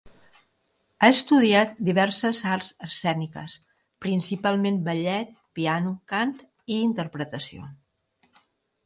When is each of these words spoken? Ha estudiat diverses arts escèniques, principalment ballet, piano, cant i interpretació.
Ha 1.01 1.07
estudiat 1.15 1.75
diverses 1.89 2.39
arts 2.53 2.69
escèniques, 2.87 3.57
principalment 4.05 4.81
ballet, 4.89 5.37
piano, 5.61 5.93
cant 6.15 6.35
i 6.77 6.81
interpretació. 6.87 7.69